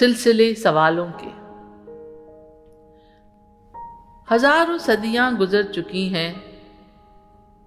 [0.00, 1.28] سلسلے سوالوں کے۔
[4.34, 6.32] ہزاروں صدیاں گزر چکی ہیں۔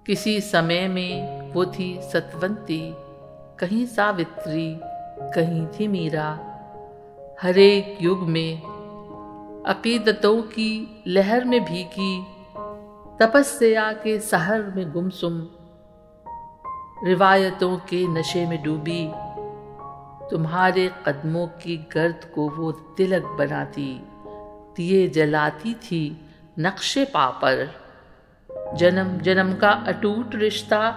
[0.04, 2.92] کسی سمے میں وہ تھی ستونتی،
[3.56, 4.74] کہیں ساوتری،
[5.34, 6.34] کہیں تھی میرا۔
[7.42, 8.66] ہر ایک یگ میں
[9.64, 12.22] عقیدتوں کی لہر میں بھیگی،
[13.18, 15.40] تپسیا کے سہر میں گمسم،
[17.06, 19.08] روایتوں کے نشے میں ڈوبی۔
[20.30, 23.98] تمہارے قدموں کی گرد کو وہ تلک بناتی،
[24.78, 26.14] دیے جلاتی تھی
[26.58, 27.64] نقش پا پر۔
[28.76, 30.96] جنم جنم کا اٹوٹ رشتہ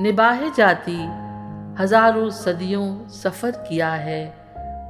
[0.00, 1.06] نباہ جاتی،
[1.80, 4.30] ہزاروں صدیوں سفر کیا ہے،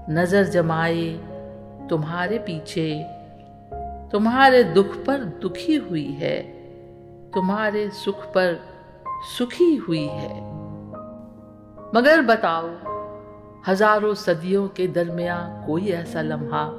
[0.08, 1.16] نظر جمائے
[1.88, 3.02] تمہارے پیچھے۔
[4.10, 6.42] تمہارے دکھ پر دکھی ہوئی ہے،
[7.34, 8.54] تمہارے سکھ پر
[9.38, 10.40] سکھی ہوئی ہے۔
[11.92, 12.68] مگر بتاؤ
[13.70, 16.70] ہزاروں صدیوں کے درمیان کوئی ایسا لمحہ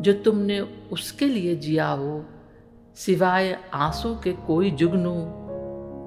[0.00, 2.20] جو تم نے اس کے لیے جیا ہو،
[2.94, 5.16] سوائے آنسو کے کوئی جگنو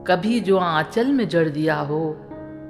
[0.05, 2.13] کبھی جو آنچل میں جڑ دیا ہو۔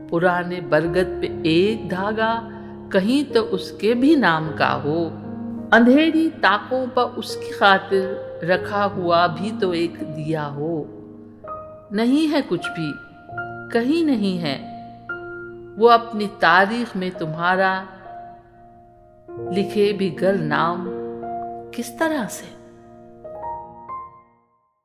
[0.09, 2.49] پرانے برگد پہ ایک دھاگا
[2.91, 5.09] کہیں تو اس کے بھی نام کا ہو۔
[5.71, 8.13] اندھیری تاکوں پر اس کی خاطر
[8.43, 10.83] رکھا ہوا بھی تو ایک دیا ہو۔
[11.91, 12.91] نہیں ہے کچھ بھی،
[13.71, 14.72] کہیں نہیں ہے۔
[15.77, 17.83] وہ اپنی تاریخ میں تمہارا
[19.29, 20.89] لکھے بھی گر نام
[21.71, 22.45] کس طرح سے؟